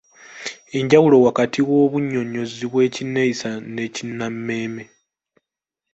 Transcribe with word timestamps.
Enjawulo 0.77 1.15
wakati 1.25 1.59
w’obunnyonnyozi 1.67 2.63
bw’Ekinneeyisa 2.71 3.49
n’Ekinnammeeme. 3.73 4.83